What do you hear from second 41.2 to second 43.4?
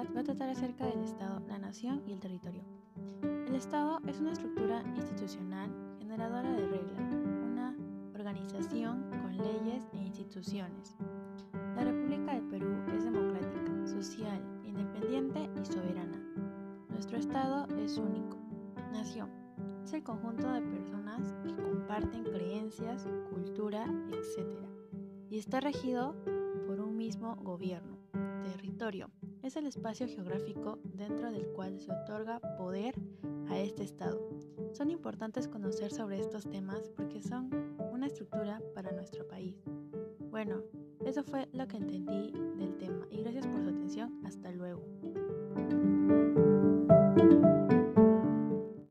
fue lo que entendí del tema y